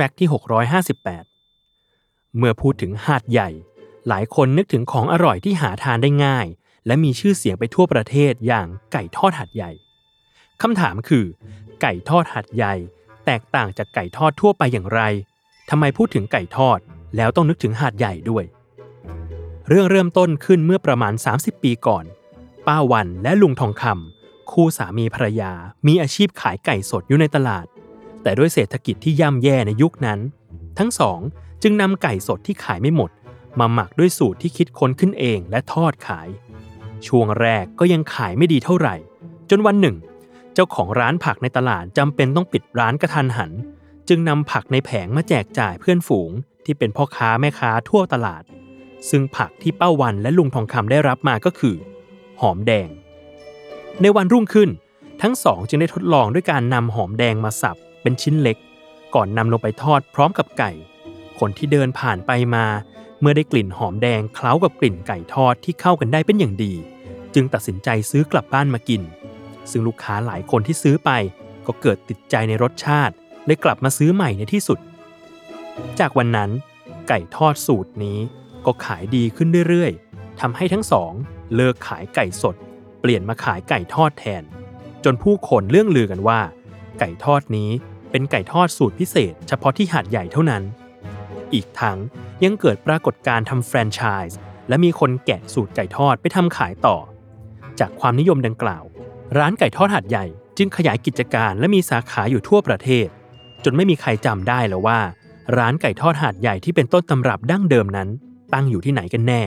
[0.00, 0.28] แฟกต์ที่
[1.12, 3.50] 658 เมื่อพูดถึงหาดใหญ่
[4.08, 6.46] หลายคนนึกถึงของอร่อยที่หาทานได้ง่าย
[6.86, 9.70] และมีชื่อเสียงไปทั่วประเทศอย่างไก่ทอดหาดใหญ่
[10.62, 11.24] คำถามคือ
[11.82, 12.74] ไก่ทอดหาดใหญ่
[13.26, 15.00] แตกต่างจากไก่ทอดทั่วไปอย่างไร
[15.70, 16.78] ทำไมพูดถึงไก่ทอด
[17.16, 18.44] แล้วต้องนึกถึงหาดใหญ่ด้วย
[19.68, 22.04] เรื่องเริ่มต้นขึ้นเมื่อประมาณ 30 ปีก่อน
[22.66, 25.52] ป้าวันและลุงทองคำคู่สามีภรรยา
[25.86, 27.66] มีอาชีพขายไก่สดอยู่ในตลาด
[28.28, 30.20] แต่ด้วยเศรษฐกิจที่ย่ำแย่ในยุคนั้น
[30.78, 31.20] ทั้งสอง
[31.62, 33.10] จึงนำไก่สดที่ขายไม่หมด
[33.58, 36.28] มาหมักด้วยสูตรที่คิดค้นขึ้นเองและทอดขาย
[37.06, 38.94] ช่วงแรกก็ยังขายไม่ดีเท่าไหร่
[39.50, 39.96] จนวันหนึ่ง
[40.54, 43.52] เจ้าของร้านผักในตลาดจำเป็นต้องปิดร้านกระทันหัน
[44.08, 46.30] จึงนำผักในแผงมาแจกจ่ายเพื่อนฝูง
[46.64, 48.42] ที่เป็นพ่อค้าแม่ค้าทั่วตลาด
[49.10, 51.76] ซึ่งผักที่ป้าวันและลุงทองคำได้รับมาก็คือ
[52.40, 52.88] หอมแดง
[54.00, 54.70] ในวันรุ่งขึ้น
[55.22, 58.56] ทั้งสองจึงได้ทดลองด้วยการนำหอมแดงมาสับ เป็นชิ้นเล็ก
[59.14, 60.72] ก่อนนำลงไปทอดพร้อมกับไก่
[61.38, 62.66] คนที่เดินผ่านไปมา
[63.20, 66.74] เมื่อได้กลิ่นหอมแดงเคล้ากับกลิ่นไก่ทอดที่เข้ากันได้เป็นอย่างดี
[67.34, 69.02] จึงตัดสินใจซื้อกลับบ้านมากิน
[69.70, 71.10] ซึ่งลูกค้าหลายคนที่ซื้อไป
[71.66, 73.14] ก็เกิดติดใจในรสชาติ
[73.46, 74.78] เลยกลับมาซื้อใหม่ในที่สุด
[75.98, 76.50] จากวันนั้น
[77.08, 78.18] ไก่ทอดสูตรนี้
[78.66, 81.12] ก็ขายดีขึ้นเรื่อยๆทำให้ทั้งสอง
[81.54, 82.56] เลิกขายไก่สด
[83.00, 84.42] เปลี่ยนมาขายไก่ทอดแทน
[85.04, 86.40] จนผู้คนเรื่องลือกันว่า
[86.98, 87.70] ไก่ทอดนี้
[88.10, 90.62] เป็นไก่ทอดสูตรพิเศษ เฉพาะที่หาดใหญ่เท่านั้น
[91.54, 91.98] อีกทั้ง
[92.44, 96.96] ยังเกิดปรากฏการณ์ทำแฟรนไชส์และมีคนแกะสูตรไก่ทอดไปทำขายต่อ
[97.80, 98.84] จากความนิยมดังกล่าว
[99.38, 100.24] ร้านไก่ทอดหาดใหญ่
[100.58, 103.06] จึงขยายกิจการและมีสาขาอยู่ทั่วประเทศ
[103.64, 105.00] จนไม่มีใครจำได้แล้วว่า
[105.58, 108.08] ร้านไก่ทอดหาดใหญ่ที่เป็นต้นตำรับดั้งเดิมนั้น
[108.54, 109.42] ตั้งอยู่ที่ไหนกันแน่